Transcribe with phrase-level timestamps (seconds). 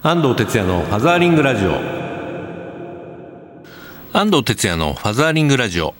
[0.00, 1.72] 安藤哲也のファザーリングラジオ。
[4.12, 5.92] 安藤哲也のファザーリングラジオ。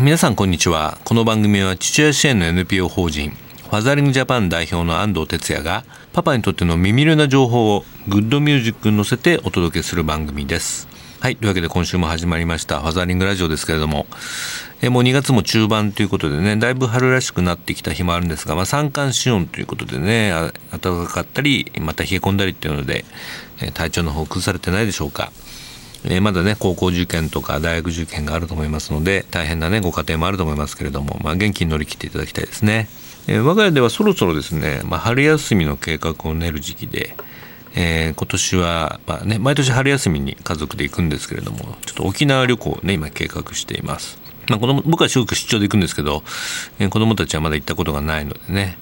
[0.00, 0.98] 皆さんこんにちは。
[1.04, 10.88] この番組は父親支援の NPO 法人ファザーリングジャパン代表の安藤哲也がパパにとっての耳寄りな情報をグッドミュージックに乗せてお届けする番組です。
[11.20, 11.36] はい。
[11.36, 14.08] というわけで今週も始まりましたファザーリングラジオですけれども、
[14.80, 20.32] えもう2月も中盤ということでね、だいぶ春らしくなってきた日もあるんですが、まあ三寒四温ということでね、
[20.70, 23.04] 暖かかったり、また冷え込んだりっていうので、
[23.60, 25.32] え体調の方崩されてないでしょうか。
[26.04, 32.88] えまだね、高校受験とか大学受験があると思いますので、大変なね、ご家庭もあると思いますけれども、まあ元気に乗り切っていただきたいですね。
[33.26, 37.16] え我が家ではそろそろですね、まあ春休みの計画を練る時期で、
[37.74, 44.27] えー、今年は、まあね、毎年春休みに家族で行くんですけれども、ちょっと沖縄旅行をね、今計画しています。
[44.48, 46.22] まあ、子供僕はすごく出張で行くんですけど、
[46.78, 48.78] えー、子供たちはまだ行ったことがないのでね、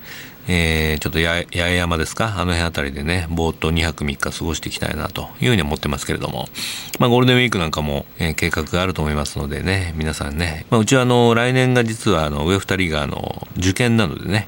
[0.49, 2.27] えー、ちょっと八重山ですか？
[2.39, 6.47] あの辺あたりでね、ぼーっと2泊3日過ごしていきたいなというふうに思ってますけれども、
[7.01, 14.47] まあゴールデンウィークなんかも、えー、計画があると思いますのでね、皆さんね、まあうちはあの、来年が実はあの、上2人があの、受験なのでね、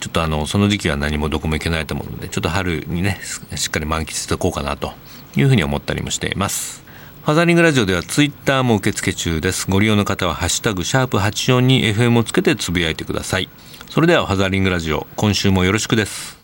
[0.00, 3.20] ちょっとあの、その時期は何もどこも行けないと思うので、ちょっと春にね、
[3.54, 4.92] しっかり満喫しておこうかなと
[5.36, 6.89] いうふうに思ったりもしています。
[7.22, 9.70] ファザリングラジオではツイッターも受付中です。
[9.70, 13.50] ご利用の方はハッシュタグシャープ84に FM をつけてつぶやいてください。
[13.90, 16.38] それではファザリングラジオ、今週もよろしくです。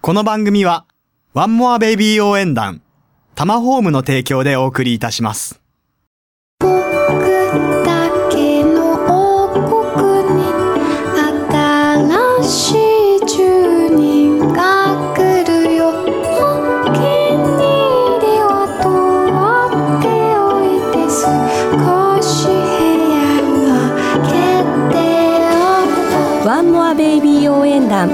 [0.00, 0.86] この番組は、
[1.34, 2.82] ワンモアベイビー応援団、
[3.36, 5.60] タマホームの提供でお送りいたします。
[27.50, 28.08] 応援団。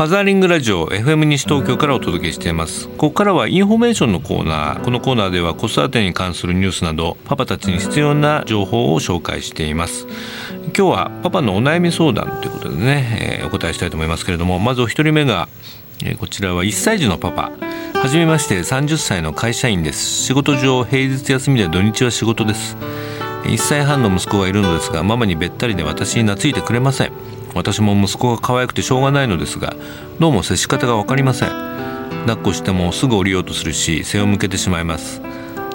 [0.00, 2.88] ファザーリングラジオ FM 西東京からお届けしています。
[2.88, 4.82] ここからはインフォメーションのコーナー。
[4.82, 10.06] このコーナーでは子育てに関するニュースなどパパたちに必要な情報を紹介しています。
[10.74, 15.50] 今日はパパのお悩み相談ということでね、えー、お答えしたいと思いますけれどもまずお一人目が、
[16.02, 17.69] えー、こちらは1歳児のパパ。
[18.00, 20.24] はじめまして30歳の会社員です。
[20.24, 22.74] 仕事上平日休みで土日は仕事です。
[23.44, 27.12] 1歳半の息子がいるのですがママにべったりで私に懐いてくれません。
[27.54, 29.76] 私も息子が可愛くてしょうがないのですが
[30.18, 31.50] どうも接し方が分かりません。
[32.26, 35.20] 抱っこしてもすぐ降りようとするし背を向けてしまいます。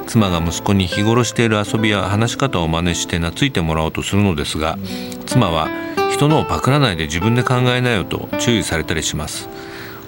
[0.08, 4.80] 妻が息子に日頃している遊びや話し方を真似して懐いてもらおうとするのですが
[5.28, 5.70] 妻は
[6.12, 9.48] 人のをパクらないで自分で考えなよと注意されたりします。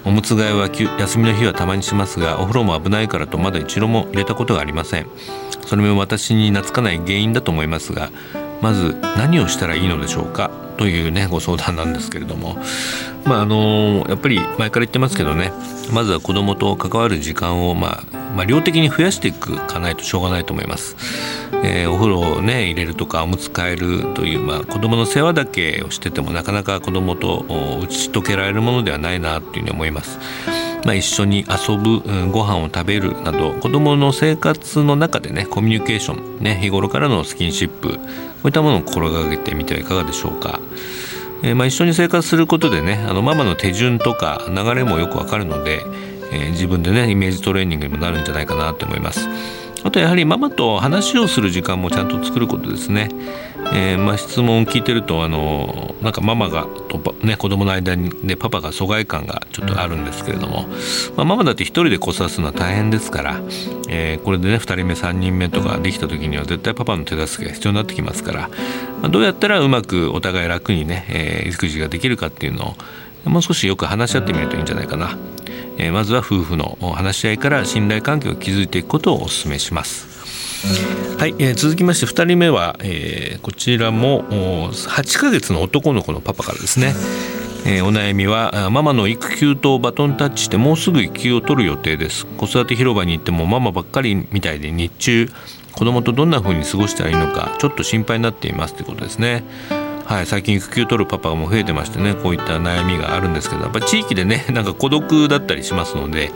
[0.08, 5.06] おむつ替えは休みの日はたまにしますがお風呂も危ないからとまだ一度も入れたことがありません。
[5.66, 8.10] それも私に懐かない原因だと思いますが
[8.62, 10.50] まず何をしたらいいのでしょうか？
[10.78, 12.56] というねご相談なんですけれども
[13.24, 15.52] まああのやっぱり前から言ってますけどね
[15.92, 20.96] まずは子どもと関わる時間を、まあ、まあ量的に増やしていくかないとしょうがないと思います。
[21.64, 27.44] えー、お風呂をね入れるとかおむつ替えるという、まあ、子供の世話だけをしててもなかなか子供と
[27.82, 30.67] 打ち解けられるものではないなというふうに思います。
[30.84, 37.98] まあ、一緒に遊ぶ、うん、ご飯を食べるなど子どもの生活の中でねコミュニケーション、ね、日頃からのスキンシップこ
[38.44, 40.60] ういったものを心がけてみてはいかがでしょうか。
[41.42, 45.84] えー、まあ、一緒に生活することでねあのママの手順とか流れもよくわかるので、
[46.32, 49.28] えー、自分でねイメージトレーニングにもなるんじゃないかなと思います。
[49.84, 53.10] あとやはりママと話をする時間もちゃんと作ることですね。
[53.72, 60.68] えー、まあ、質問を聞いてるとあのなんかママがと、ね、子供の間に、ね、パパが疎外感がちょっとあるんですけれども、
[61.16, 63.40] まあ、ママだって一人で子育てすのは大変ですから、
[63.88, 68.48] えー、これでね2人目3人目とかできた時には絶対パパの手助けが必要になってきますから、
[69.02, 72.74] まあ、どうやったらうまくお互い楽にね、えー、育児ができるかっていうの
[73.26, 75.18] をもう少しよく話し合ってみるといいんじゃないかな。
[75.78, 80.18] えまずは夫婦の話し合いから信頼関係を築いていくことをお勧めします。
[81.18, 84.24] はい、えー、続きまして2人目は、えー、こちらも
[84.72, 86.94] 8ヶ月の男の子のパパからですね、
[87.64, 92.26] えー、お悩みはママの育休とバトンタッチしてもうすぐ育休を取る予定です。
[92.26, 95.28] 子育て広場に行ってもママばっかりみたいで日中
[95.72, 99.44] 子供とどんな風に過ごしたらいいのかちょっと心配になっていますということですね。
[100.08, 106.32] はい、最近育休取るパパも増えてましてねこういった悩みがあるんですけどやっぱ地域でね なんか孤独だったりしますので、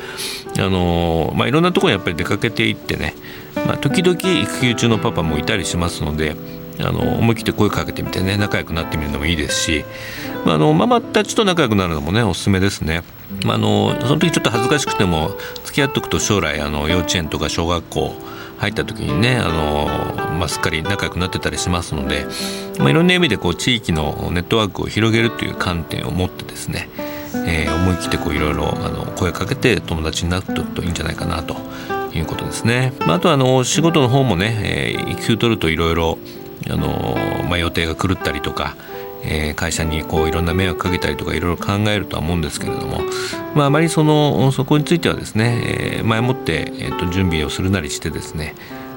[0.59, 3.15] あの、まあ、いろんなところにやっぱり出かけていってね、
[3.67, 6.37] まあ、時々育休中のパパもいたりしますので
[6.81, 9.87] あの思い切って声かけてみてね仲良くなってみるのもいいですし、
[10.45, 13.03] まあ、あのママたちと仲良くなるのもねおすすめですね。
[13.47, 15.35] まあ、あのその時ちょっと恥ずかしくても
[15.65, 18.15] 付き合っておくと将来あの幼稚園とか小学校
[18.63, 22.27] 入った時にねあの、まあ、すっかり仲良くなってたりしますので、
[22.79, 26.89] まあ、いろんな意味でこう地域のネットワークを広げるという観点を持ってですね、
[27.45, 31.57] えー、思い切ってこういろいろあの声かけて友達になっておくといいんじゃないかなと
[32.15, 32.93] いうことですね。
[33.01, 36.19] まあ、あとあの仕事の方もね、えー、育休取るといろいろ
[36.71, 37.17] あの、
[37.49, 38.77] まあ、予定が狂ったりとか、
[39.25, 43.01] えー、会社にこういろんな迷惑かけたりとかいろいろ考えるとは思うんですけれども、
[43.55, 48.55] まあ、あまりそのそこについてはですね、え、前もって、えー、と準備をするなりしてですね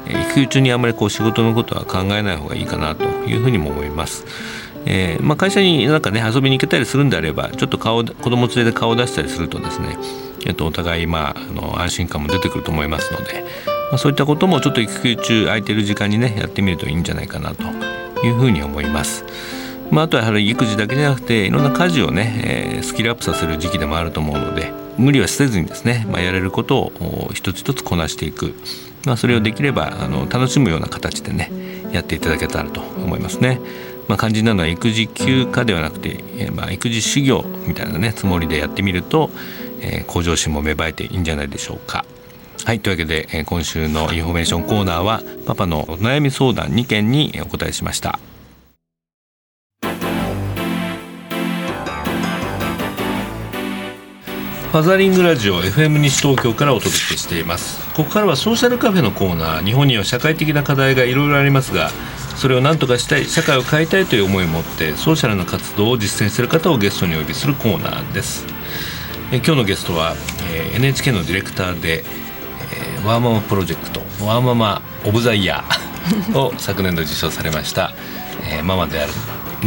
[0.07, 4.25] 育休中にあまりこう仕事のことは考えない方がいいかなというふうにも思います。
[4.87, 9.97] えーまあ、会社になんかね遊びに行けたりするんであればちょっと顔子供連れで顔を出したりするとですね、
[10.45, 13.43] えー、とお互い、まあ、あの安心感も出てくると思いますので、
[13.89, 17.63] まあ、そういったこともちょっと育休中空いてる時間にねやってみるといいんじゃないかなと
[18.23, 19.25] いうふうに思います。
[19.91, 28.55] まあ、あとはやはり育児だけじゃなくていろんな家事をね、えー、スキルアップさせる時期でもあると思うので無理はせずにですね、まあ、やれることを一つ一つこなしていく、
[29.05, 31.51] まあ、それをできればあの楽しむような形でね
[31.91, 33.59] やっていただけたらと思いますね。
[34.07, 39.31] まあ、肝心なのは育児休暇ではなくて、えー、まあ育児修行みたいなねつもりでやってみると、
[39.81, 42.05] えー、向上心も芽生えていいんじゃないでしょうか。
[42.65, 48.19] はいというわけで、えー、今週のインフォメーションコーナーはパパのお悩み相談2件にお答えしました。
[54.75, 57.79] ファザリングラジオ FM 西東京からお届けしています。
[57.93, 61.91] ここからはソーシャルカフェのコーナー日本には社会的な課題がいろいろありますが
[62.35, 68.45] それを何とかしたい社会を変えたいという思いを持ってソーシャルな活動を実践する方をゲストにお呼びするコーナーです。
[69.31, 70.13] え今日のゲストは、
[70.51, 77.93] え、NHK のディレクターで、え、ワーママプロジェクトワーママオブザイヤーを昨年度受賞されました、
[78.51, 79.13] え、ママである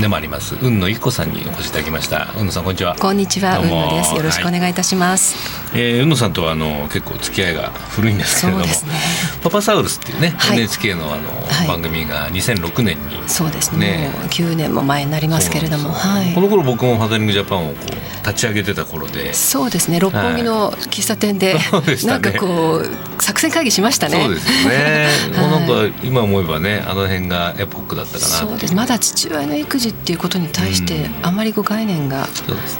[0.00, 0.56] でもあります。
[0.56, 2.26] 雲野一子さんにお越しいただきました。
[2.34, 2.96] 雲野さんこんにちは。
[2.96, 3.58] こんにちは。
[3.60, 4.14] 雲野です。
[4.14, 5.36] よろしくお願いいたします、
[5.72, 8.72] はい、えー、雲野さんとはあの結構付き合いが古いんですけれども、ね、
[9.42, 14.10] パパサウルスっていうね、はい、NHK のあの、はい、番組が2006年にそうですね。
[14.30, 19.32] 9年も前になりますけれども、はい、この頃僕もファザリングジャパンをこう立ち上げてた頃で。
[19.34, 20.00] そうですね。
[20.00, 24.22] 六本木の喫茶店で、はい、なんかこう作戦会議しましたね。
[24.22, 28.74] そうですよね、 はい、なんか今思えばねあの辺がエポックだったかなそうです。
[28.74, 32.26] まだ父親の育児っていうことに対対してあまりご概念が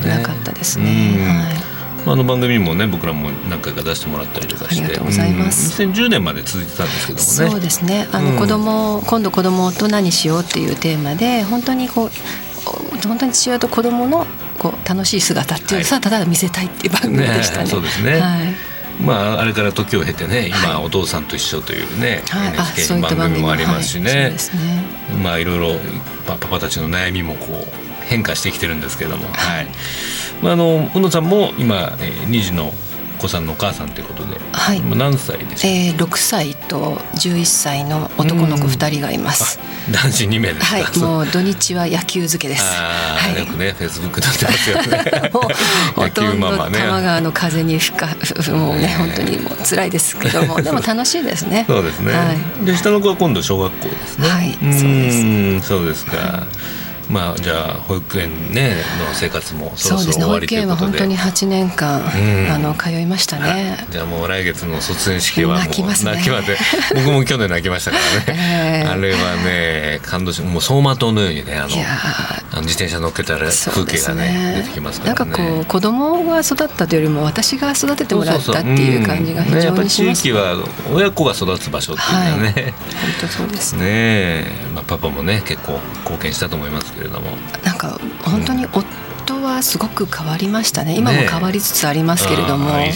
[0.06, 1.16] なかったですね。
[1.18, 1.78] はい。
[2.06, 4.84] あの番組もね僕らも何回か出してもらったりとかして。
[4.84, 7.50] ありがとうございます、うん、2010年まで続いてたんですけどもね。
[7.50, 8.08] そうですね。
[8.12, 14.26] あの子供、うん、今度子供を大人にしようっていうテーマで本当にこう本当に父親と子供の
[14.58, 17.64] こう楽しい姿っていうのを、はい、ただ見せたいっていう番組でしたね。
[17.64, 18.67] ねそうですね、はい
[19.00, 24.36] まあ、あれから時を経てね今、はい、お父さんと一緒というね、はい、NHK の番組もありますしね。
[25.22, 25.80] まあいろいろ
[26.26, 29.66] パパたちの悩みもこう変化してきてるんですけれども、はい。
[30.42, 32.72] まあ、あの宇野さんも今、えー、2児の
[33.18, 39.58] 子さんのお母さんということで、はい、何歳ですか、えー、6歳と11歳の男の子2人がいます。
[39.90, 42.62] 男子2名ですはい もう土日は野球漬けです。
[42.62, 45.30] はい、よくねフェイスブックなってますよね。
[45.32, 48.06] もうほとんど多摩川の風に吹か
[48.52, 51.64] もうね本当にもう辛いですけども でも楽しいですね。
[51.66, 52.12] そうですね。
[52.12, 52.32] は
[52.62, 54.28] い、で下の子は今度小学校ですね。
[54.28, 55.68] はい、そうです。
[55.68, 56.16] そうですか。
[56.16, 63.86] はいまあじゃあ保育園ねの生活もそろそろ終わりということで、ね、保育園は本当に8年間、うん、あの通いましたね。
[63.90, 66.12] じゃあもう来月の卒園式はもう泣きますね。
[66.12, 66.56] 泣きまで
[66.94, 67.96] 僕も去年泣きましたか
[68.26, 71.74] らね、 えー、あれはね感動しもう走馬灯のようにねあのあの
[72.56, 75.18] 自転車乗っけたら風景がね、ね、出てきますからね。
[75.18, 80.56] なんかこう子供が育ったというよりも私が育ててもらったっていう感じが非常にします、ね、地域は
[80.92, 82.72] 親子が育つ場所っていうのはね、はい、本
[83.20, 83.76] 当そうです。
[83.76, 87.32] ねまあパパもね結構貢献したと思いますけれども。
[87.64, 88.82] なんか本当に夫
[89.34, 90.96] はすごく変わりましたね。
[90.96, 92.92] 今も変わりつつありますけれども、ね、いい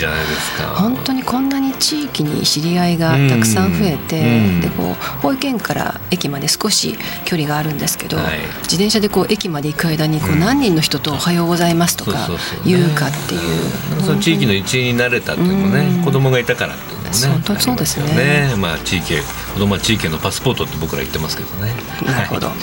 [0.75, 12.29] 本当にこんなに地域に知り合いがたくさん増えて、でこう保育園から駅まで少し距離があるんですけど、はい、自転車でこう駅まで行く間にこう何人の人と「おはようございます」とか
[12.65, 17.11] 言うかっていう、その地域の一員になれたっていうのもね、子供がいたからっていうね。
[17.12, 18.07] 本当そうですね。
[18.15, 21.75] ね、まあ、地域子供は地域のパスポートって僕ら言ってますけどね。
[22.07, 22.57] なるほど、はい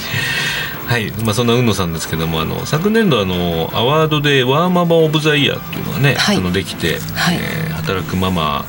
[0.90, 8.66] はい、まあ、そんな海野さんですけどもあの昨年度あのアワードでワーママオブザイヤーっていうのがね、はい、あのできて、はい、えー、働くママ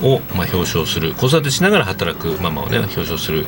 [0.00, 1.14] を、まあ、表彰する。
[1.14, 3.44] 子育てしながら働くママをね表彰する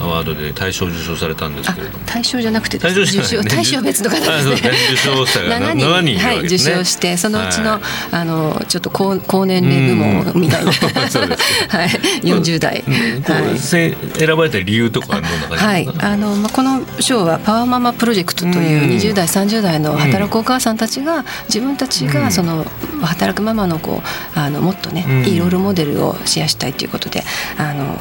[0.00, 2.04] アワードで大賞受賞されたんですけれども。
[2.06, 4.56] 大賞じゃなくて大賞じゃない、ね、大賞別の方で。
[4.56, 7.80] すね、ね、受賞者が7人 ,7 人、はい、受賞してそのうちのはい、
[8.12, 10.72] あのちょっと高高年齢部門みたいな。
[11.68, 11.88] はい、
[12.22, 15.88] 40代、はい、選ばれた理由とかどんな感じはい。
[15.98, 22.64] あの、まあ、この賞はパワーママプロジェクトという20代30代の働くお母さんたちが自分たちがその
[23.02, 27.22] 働くママのこうあのもっとね、いいロールモデルをシェアしたいということで
[27.58, 27.96] あの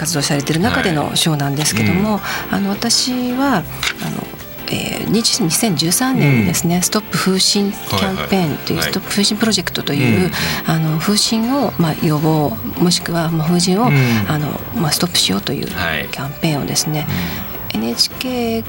[0.00, 4.26] 活動されている中での賞なんですけども、はいうん、あの私はあの
[4.72, 10.30] えー、2013年にですね、うん、ストップ風疹キャンペーンという、ストップ風疹プロジェクトという、
[10.64, 13.86] あの風疹を、まあ、予防もしくは、まあ、風疹を、
[14.28, 14.46] あの
[14.80, 17.04] まあ、ストップしようというキャンペーンをですね、
[17.74, 18.62] NHK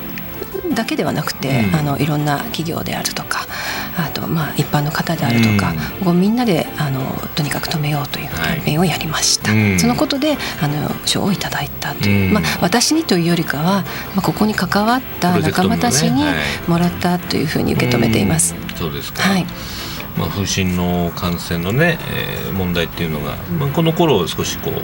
[0.73, 3.45] だけではなくて、うん、あのいろんな企業であるとか
[4.05, 7.01] あとまあ一般の方であるとか、うん、こうみんなであの
[7.36, 13.84] とにかく止めようというキャンペーンをやりました、はい、そのことであの賞をいただいたという、うん、まあ、私にというよりかは、
[14.15, 16.24] まあ、ここに関わった仲間たちに
[16.67, 18.55] もらったというふうに受け止めています。
[18.75, 19.46] そうですか、はい。
[20.17, 24.81] まあ、風疹の感染のね、えー、問題っていうのが、まあ、この頃少しこうあの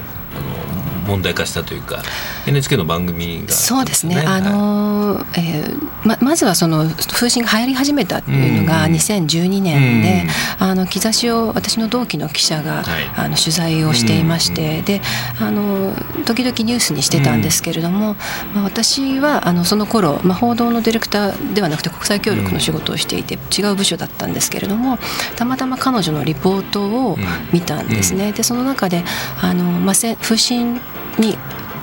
[1.07, 2.01] 問題化したというか
[2.45, 10.23] NHK の番組が、ね、そうですね、あのー、えー、ままずはその風疹が流行り始めたっていうのが2012年で、
[10.59, 15.01] あの兆しを私の同期の記者が、はい、あの取材をしていまして、で
[15.39, 15.93] あの
[16.25, 18.15] 時々ニュースにしてたんですけれども、
[18.53, 24.97] まあ、私はあのその頃、まあ、報道のディレクターではなくて国際協力の仕事をしていて、違う部署だったんですけれども
[25.35, 27.17] たまたま彼女のリポートを
[27.53, 28.31] 見たんですね。
[28.31, 29.03] でその中で
[29.41, 30.79] あの、まあ、風疹
[31.17, 31.38] に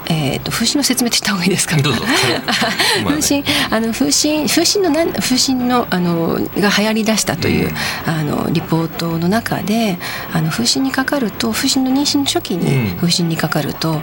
[0.07, 1.77] えーと、風疹の説明って言った方がいいですか？
[1.79, 2.03] どうぞ。
[3.09, 7.75] 風疹あの風疹風疹のなん風疹のあのが流行り出したという、うん、
[8.13, 9.99] あのリポートの中で
[10.33, 14.01] あの風疹にかかると風疹の妊娠初期に風疹にかかると、うん、あ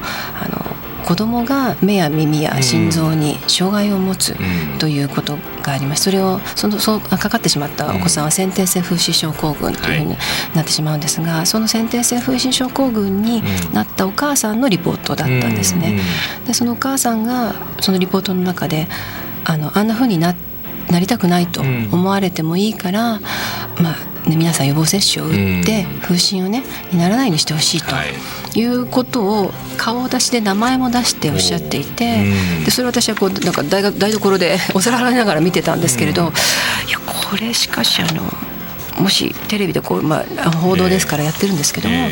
[0.49, 0.65] の
[1.05, 4.35] 子どもが目や耳や心臓に障害を持つ
[4.79, 10.17] ということがあります、それをそのそうかかってしまったお子さんは先天性風疹症候群というふうに
[10.55, 15.99] なってしまうんですが、その先天性風疹症候群になったお母さんのリポートだったんですね。
[16.47, 18.87] でそのお母さんがそのリポートの中で
[19.45, 20.35] あのあんなふうにな
[20.89, 23.19] なりたくないと思われてもいいから、
[23.81, 27.95] まあね、皆さん予防接種を打って風疹をねにならないようにしてほしいと。
[27.95, 28.09] い
[28.63, 32.25] うことを顔出しで名前も出しておっしゃっていて
[32.65, 36.33] でそれ私はこうなんか大学台所で お皿洗いながら見てたんですけれど、
[36.87, 38.21] いやこれしかしあの
[39.01, 42.09] もしテレビでこう、まあ、報道ですからやってるんですけども、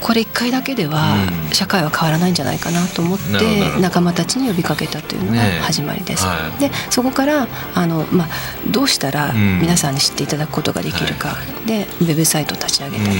[0.00, 1.16] これ1回だけでは
[1.52, 6.24] 社会は変わらないんじゃないかなと思って仲間たちに呼びかけたというのが始まりです。
[6.24, 8.28] ねはい、でそこからあの、まあ、
[8.70, 13.18] どうしたら皆さんに知っていただくことができるか、でウェブサイトを立ち上げたり、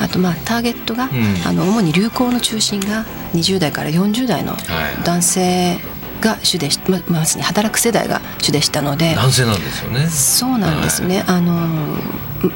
[0.00, 1.08] あと、まあ、ターゲットが、
[1.46, 4.56] あの主に流行の中心が20代から40代の
[5.04, 5.78] 男性
[6.20, 9.14] が主でしままさに働く世代が主でしたので。
[9.14, 10.06] 男性なんですよね。
[10.08, 11.52] そうなんですね、はい、あの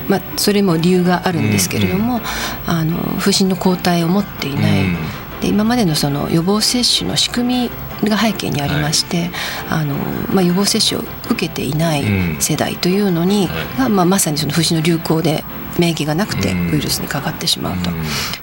[0.09, 2.25] まあそれも理由があるんですけれども、うんうん、
[2.67, 4.97] あの風疹の抗体を持っていない、うん、
[5.41, 7.71] で今までのその予防接種の仕組
[8.03, 9.31] みが背景にありまして、
[9.67, 9.95] はい、あの
[10.33, 12.05] まあ、予防接種を受けていない
[12.41, 15.45] 世代というのに、うん、が、まあ、まさにその風疹の流行で
[15.79, 17.91] 免疫がなくてウイルスにかかってしまうと。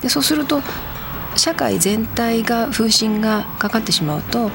[0.01, 0.61] でそうすると
[1.39, 4.51] 社会全体が風疹がかかってしまうと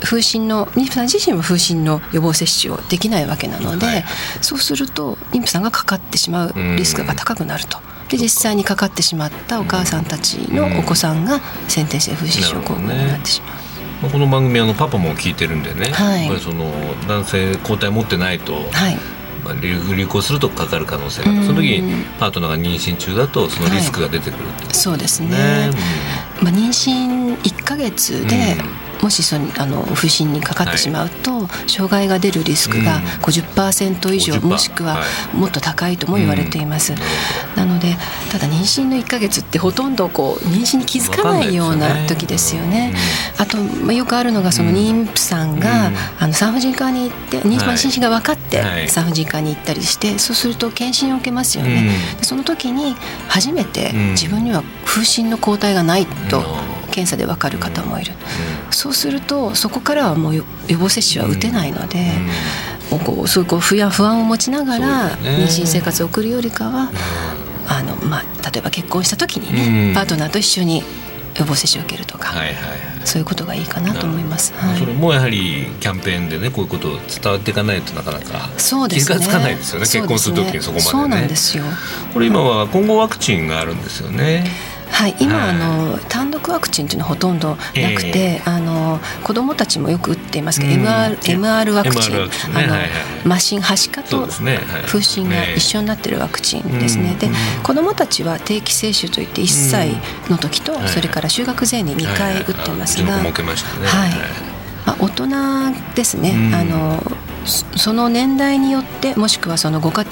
[0.00, 4.04] 風疹の妊婦さん自身は風疹の予防接種をできないわけなので、はい、
[4.42, 7.78] そうすると妊婦さんがかかってしまうリスクが高くなると。
[8.08, 13.64] で実際にかかってしまったお母さんたちのお子さんが先天性風疹症候群になってしまう。
[14.02, 16.70] まあ、この番組あのパパも聞いてるんでね、はい、やっぱりその
[17.08, 18.98] 男性抗体持ってないと、はい、
[19.44, 21.44] まあ、流行するとかかる可能性がある。
[21.44, 25.70] その時にパートナーが妊娠中だとそのリスクが出てくる、はい、そうですね、ね
[26.42, 28.56] まあ、妊娠1か月で、
[29.04, 34.96] もしそのあの不審にかかってしまうと、はい、障害が出るリスクが50%以上、もしくは
[35.34, 36.94] もっと高いとも言われています、
[37.54, 37.96] なので
[38.32, 42.94] ただ妊娠の1か月ってほとんどこう妊娠に気づかないような時ですよね、
[43.36, 52.94] あと、まあ、よくあるのがその妊婦さんが、あの産婦人科に行って妊娠が分かって産婦人科に行ったりしてそうすると検診を受けますよね、でその時に
[53.28, 56.42] 初めて自分には風疹の抗体がないと
[56.94, 58.12] 検査で分かる方もいる、
[58.70, 62.12] そうするとそこからはもう予防接種は打てないので、
[62.92, 66.90] うん、こうそういうこう不安不安を持ちながら妊娠生活を送るよりかは、
[67.66, 70.84] あのまあ、例えば結婚した時にね、うん、パートナーと一緒に
[71.36, 72.60] 予防接種を受けるとか、はいはいは
[73.02, 79.86] い、そういうことがいいかなと思います、はい、それもやはりキャンペーンでねこういうことを伝わっていかないとなかなかそうです、ね、気が付かないですよね。
[79.86, 80.90] 結婚する時にそこまでね。
[80.90, 81.64] そうなんですよ。
[82.12, 84.44] これ今は混合ワクチンがあるんですよね、
[84.94, 92.90] はい、今、あの単独ワクチンというのはほとんどなくて、えー、あの子どもたちもよく打っていますけど、MR, MR ワクチン、ね、あの、はいはい、
[93.26, 94.28] 麻疹はしかと
[94.86, 97.16] 風疹が一緒になってるワクチンですね。
[97.18, 97.28] で
[97.64, 99.90] 子どもたちは定期接種といって1歳
[100.30, 103.24] の時と、それから就学前に2回打ってますが、はい、
[104.86, 107.02] まあ、大人ですね、あの
[107.46, 110.04] その年代によってもしくはそのご家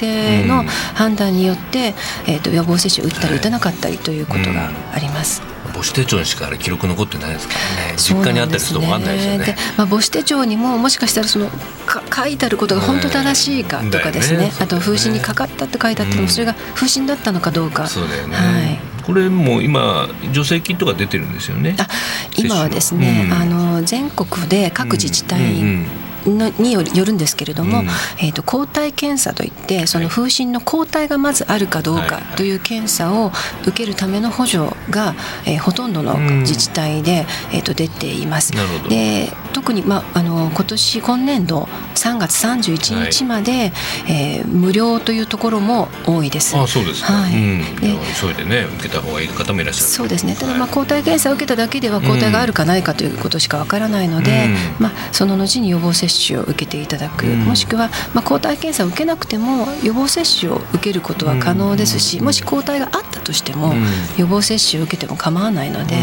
[0.47, 1.95] 庭の判断によって、
[2.27, 5.43] えー、と予防接種を打ったり打たなかったりということがあります。
[5.73, 7.97] 母母子手帳にしかあれ記録残ってないですからね。
[7.97, 9.45] 実家にあったりすると分かんないですよね。
[9.45, 11.49] でまあ、母子手帳にももしかしたらその
[11.87, 14.39] か書いてあることが本当正しいかとかですね。
[14.39, 17.87] ね、あと風疹にかかったって書いてあっても、それが風疹だったのかどうか。
[17.87, 19.03] そうだよね、はい。
[19.03, 21.77] これも今助成金とか出てるんですよね。
[21.79, 21.89] あ
[22.37, 25.87] 今はですね、うん、あの全国で各自治体の
[26.27, 27.87] によるんですけれども、うん、
[28.19, 35.15] えーと、抗体検査といってその風疹の抗体がまずあるかどうかという検査を受けるための補助が、
[35.47, 38.53] えー、ほとんどの自治体で、うん、えーと、出ています。
[38.89, 43.73] で特に、まあ、あの今年今年度3月31日まで、はい、
[44.09, 46.57] えー、無料というところも多いです。
[46.57, 49.87] あそうですはい、うん、で急いでね受けた方がいい方もいらっしゃる。
[49.87, 50.35] そうですね。
[50.35, 63.75] ただ、まあ、抗体検査を受けただけでは抗体があるかないかということしかわからないので、まあ、その後に予防接種を受けていただく、もしくは、まあ、抗体検査を受けなくても予防接種を受けることは可能ですし、もし抗体があったとしても、
[64.17, 65.97] 予防接種を受けても構わないので、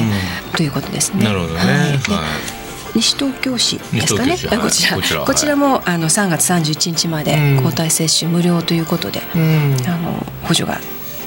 [0.56, 1.24] ということですね。
[1.24, 1.96] なるほどね、は
[2.56, 2.59] い
[2.96, 10.80] 西東京市ですかね、はい、こちらこちらこちらもあの3月31日まで抗体接種無料ということで、あの補助が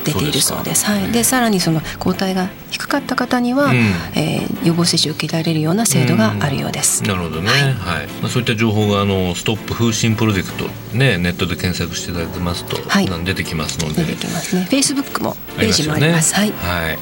[0.04, 0.84] 出ているそうです。
[0.84, 3.76] はい、でさらにその抗体が低かった方には、うん、
[4.16, 7.02] えー、予防接種を受けられるような制度があるようです。
[7.02, 7.48] うん、なるほどね。
[7.48, 7.62] はい。
[7.62, 10.64] はい、まあそういった情報があのストップ風疹プロジェクト
[10.96, 14.04] ねネットで検索していただきますと、はい、出てきますので。
[14.04, 14.64] 出てきますね。
[14.64, 16.30] フェイスブックもページもあります。
[16.30, 16.86] すね、はい。
[16.86, 16.98] はい。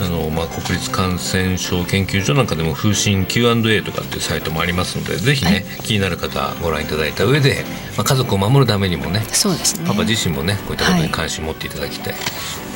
[0.00, 7.64] あのまあ国立感染症研究所なんかでも風疹 Q&A とかっていうサイトもありますので、ぜひね、はい、気になる方ご覧いただいた上で、
[7.96, 9.86] まあ家族を守るためにもね、そうですね。
[9.86, 12.12] パパ自身もねこういったことに関心を持っていただきたい。
[12.12, 12.22] はい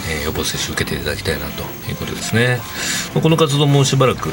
[0.09, 2.59] えー、予防接種受けていただきたいなということですね。
[3.15, 4.31] この活動もしばらく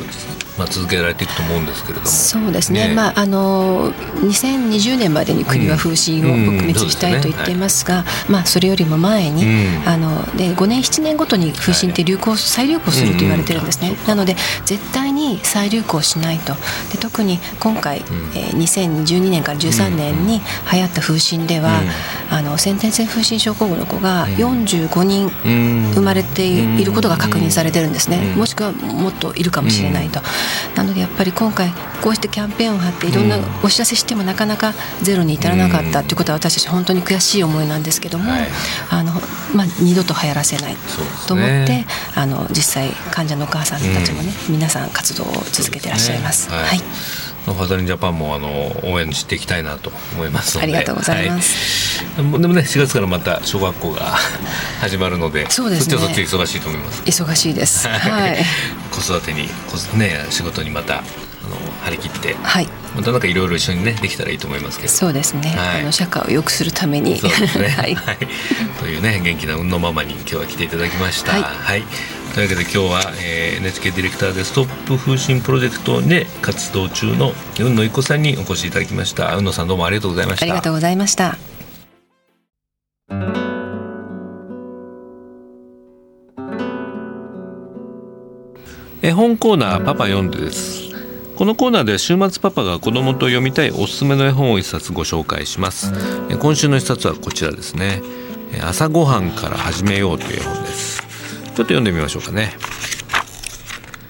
[0.58, 2.08] まあ続けられていくと思うんですけれども。
[2.08, 2.90] そうですね。
[2.90, 13.96] ねまああの2020年までに国は風疹を撲滅したいと言っていますが、うんうんすねはい、まあそれよりも前に、うん、あので5年7年ごとに風疹って流行、はい、再流行すると言われてるんですね。
[14.08, 16.54] なので絶対に再流行しないと。
[16.92, 18.06] で特に今回、うん、
[18.36, 21.82] えー、2012年から13年に流行った風疹では、
[22.32, 25.30] あの先天性風疹症候群の子が45人
[25.94, 30.22] 生まれていることが確認されてるんですね、もしくはもっといるかもしれないと、
[30.76, 38.32] なのでやっぱり今回こうしてキャンペーンを張っていろんなお知らせしてもなかなかゼロに至らなかったということは私たち本当に悔しい思いなんですけども、
[38.90, 39.14] あの
[39.56, 40.76] まあ、二度と流行らせない
[41.28, 46.50] と思って、あの実際患者のお母さんたちもね、皆さん活動を続けていらっしゃいます。
[46.50, 46.82] はい。
[47.46, 48.50] ファザリンジャパンもあの
[48.84, 50.64] 応援していきたいなと思いますので。
[50.66, 54.02] ありがとうございます、はい、でもね4月からまた小学校が
[54.82, 55.98] 始まるのでそうですね。
[55.98, 57.04] そっちはそっち忙しいと思います。
[57.04, 57.88] 忙しいです。
[57.88, 58.38] はい。
[58.92, 59.48] 子育てに
[59.98, 61.06] ね仕事にまたあの
[61.84, 62.68] 張り切ってはい。
[62.96, 64.90] またなんかいろいろ一緒にねできたらいいと思いますけど。
[64.90, 67.18] そうですね、はい、あの社会を良くするために。
[67.18, 67.70] そうですね。
[67.78, 68.18] はい、はい、
[68.80, 71.32] というね元気な運のママに今日は来ていただきました。
[71.32, 71.84] はい、はい
[72.34, 79.30] というわけで今日は、えー、NHK ディレクターでストップ風疹プロジェクトで活動中の雲野一子さんにお越しいただきました。
[79.32, 80.46] 雲野さんどうもありがとうございました。
[80.46, 81.38] ありがとうございました。
[89.02, 90.90] 絵本コーナーパパ読んでです。
[91.36, 95.92] このコーナーでは週末パパが子供と読みたいおすすめの絵本を一冊ご紹介します。
[96.40, 98.02] 今週の一冊はこちらですね。
[98.62, 100.99] 朝ごはんから始めようという絵本です
[101.60, 102.54] ちょっと読んでみましょうかね。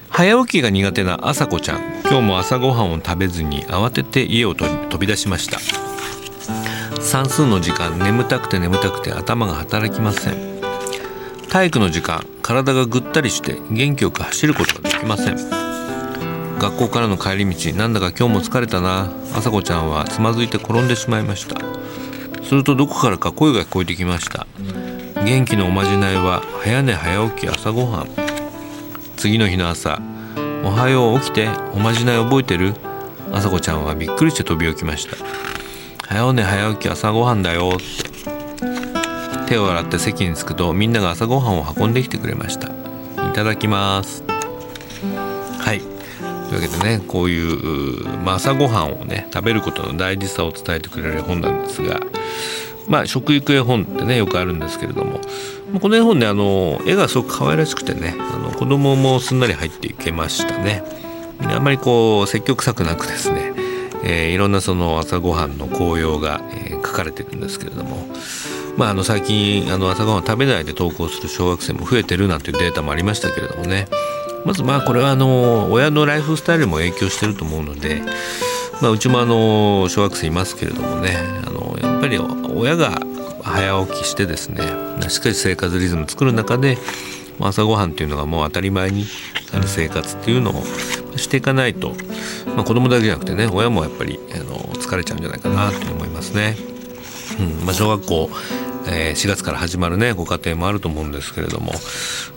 [0.08, 1.80] 早起きが苦手な朝子ちゃん。
[2.02, 5.58] 今日も朝ごはんを食べずに慌てて家を飛び出しました。
[7.00, 10.60] 算数の時間眠たくて眠たくて頭が働きません。
[11.48, 15.36] 体育の時間体がぐったりして元気よく走ることができません。
[16.60, 19.12] 学校からの帰り道なんだか今日も疲れたな。
[19.34, 21.56] 朝子ちゃんはつまずいて転んでしまいました。
[22.50, 24.44] するとどこからか声が聞こえてきました。
[25.24, 28.08] 元気のおまじないは早寝早起き朝ごはん。
[29.16, 30.00] 次の日の朝
[30.64, 31.48] 「おはよう起きて。
[31.74, 32.74] おまじない覚えてる?」
[33.32, 35.16] 朝子ちゃんはびっくりして飛び起きました
[36.08, 38.10] 「早寝早起き朝ごはんだよ」って。
[39.46, 42.66] 手を洗って席に着くとみんなが朝ごはんを運んできてくれました。
[42.66, 42.72] い
[43.32, 44.24] ただきます。
[45.60, 45.89] はい。
[46.50, 52.00] というわけでねこういう、まあ、朝ごはんをね食べることの大事さを伝えてくれる本なんですが
[52.88, 55.20] まあ、食育絵本ってねよくあるんですけれども
[55.80, 60.82] この絵本ねあの絵がすごく可愛らしくてねあの子供もすんなり入っていけましたね。
[61.40, 63.52] あんまりこう積極臭くなくですね、
[64.02, 68.08] えー、いろんなその朝ごはんの紅葉が、えー、書かれてるんですけれども
[68.76, 73.86] まあ、あの最近あの朝ごはん食べないで登校する小学生も増えてるなんていうデータもありましたけれどもね。
[74.44, 78.02] まずまあこれはあの親のライフスタイルも影響してると思うので、
[78.80, 83.00] まあ、うちもあの小学生いますけれどもねあのやっぱり親が
[83.42, 84.62] 早起きしてですね
[85.08, 86.78] しっかり生活リズム作る中で
[87.38, 89.06] 朝ごはんっていうのがもう当たり前に
[89.52, 90.62] ある生活っていうのを
[91.16, 91.94] していかないと、
[92.54, 96.56] まあ、子供だけじゃなくてね親もやっぱりあの疲れちゃうんじゃないかなと思いますね。
[97.38, 98.30] うんまあ、小学校
[98.90, 101.72] えー、4月から始まるねご家庭もあると思うんですけれども、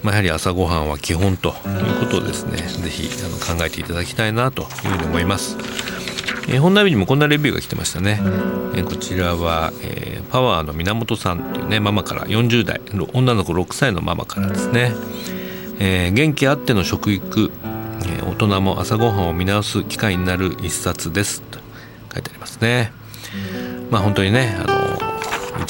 [0.04, 2.58] まあ、やはり朝ごはんは基本ということをですね。
[2.58, 3.08] 是非
[3.40, 5.58] 考えていただきたいなというふうに思います。
[6.48, 8.20] えー、本並にもこんなレビューが来てましたね、
[8.76, 12.82] えー、こちらは、えー、パワーの源さんというねママから40代
[13.14, 14.92] 女の子6歳のママからですね、
[15.80, 17.52] えー、元気あっての食育、
[18.06, 21.42] え、大人も朝ごはんを見直す機会になる一冊です。
[21.44, 21.60] と
[22.14, 22.92] 書いてありますね。
[23.90, 24.73] まあ本当にねあの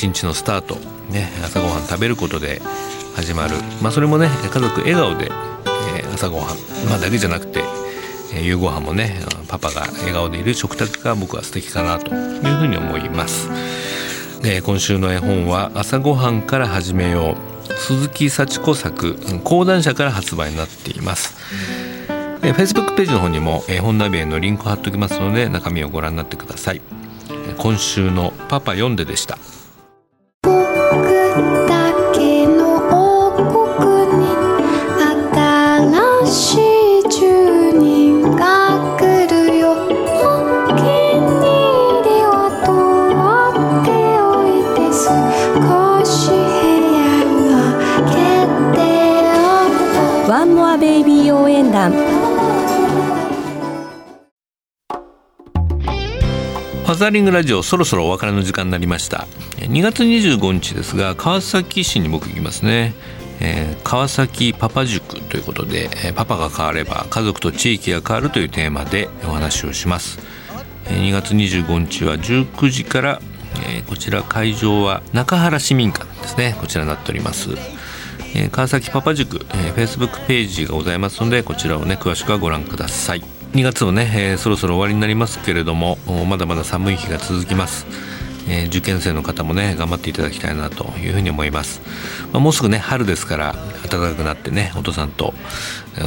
[0.04, 0.76] 一日のスタート。
[1.10, 2.62] ね朝ごはん食べることで
[3.16, 3.56] 始まる。
[3.82, 5.32] まあそれもね家族笑顔で、
[5.96, 6.48] えー、朝ごはん
[6.90, 7.64] まあだけじゃなくて
[8.34, 12.14] え夕ご飯もねパパが笑顔でいる食卓が僕は素敵かなと。
[12.14, 13.50] いうふうに思います。
[14.42, 17.38] で今週の絵本は朝ごはんから始めよ
[17.70, 17.74] う。
[17.74, 21.34] 鈴木幸子作講談社から発売になっています。
[22.42, 26.82] フェイスブックページの方にも絵本ナビへのリンクを貼っておきますので中身をご覧になってください。
[27.58, 29.38] 今週のパパ読んででした。
[51.74, 59.26] ファザーリングラジオそろそろお別れの時間になりました。
[59.58, 62.94] 2月25日ですが川崎市に僕行きますね、
[63.42, 70.20] えー、川崎パパ塾ということで、えー、パパが変われば家族と地域が変わるというテーマでお話をします、
[70.86, 73.20] えー、2月25日は19時から、
[73.68, 76.56] えー、こちら会場は中原市民館ですね。
[76.60, 77.50] こちらになっております。
[78.36, 83.24] えー、川崎パパ塾、えー、Facebook ページがございますのでこちらをね詳しくはご覧ください。
[83.54, 87.86] 2月もね、えー、そろそろ終わりになりますけれどもまだまだ寒い日が続きます、
[88.50, 91.80] えー、受験生の方もね頑張っていただきたいなというふうに思います、
[92.32, 93.56] まあ、もうすぐね春ですから
[93.88, 95.36] 暖かくなってねお父さんと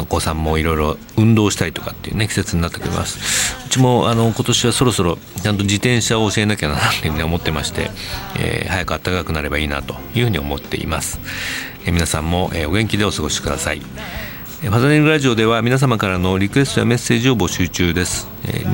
[0.00, 3.54] お子さんもいろいろ運動したりとかっていうね季節になってきます。
[3.66, 7.90] うちもあの今年はそろそろちゃんと自転車を教えなきゃなっていうふうに思ってまして、
[8.38, 11.20] えー、早く暖かくなればいいなというふうに思っています、
[11.86, 13.80] 皆さんも、お元気でお過ごしください。
[14.62, 18.26] ファザリングラジオでは皆様からのリクエストやメッセージを募集中です、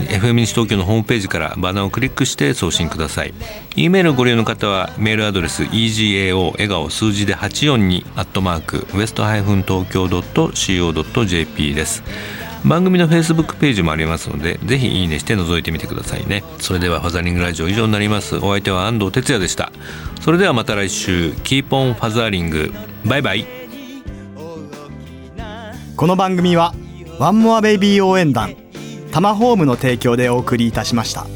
[0.08, 3.34] FM 西東京のホームページからバナーをクリックして送信ください。
[3.76, 12.04] E メールをご利用の方はメールアドレス egao 笑顔数字で842アットマークウエストハイフン東京 .co.jp です。
[12.64, 16.44] 番組のフェイスブックページもありますのでぜひいいねして覗いてみてくださいね。
[16.58, 18.36] それではファザリングラジオ以上になります。
[18.36, 19.72] お相手は安藤哲也でした。
[20.20, 21.32] それではまた来週。
[21.44, 22.72] Keep on fathering。
[23.04, 23.46] バイバイ。
[25.96, 26.74] この番組は
[27.18, 28.56] ワンモアベイビー応援団
[29.12, 31.26] タマホームの提供でお送りいたしました。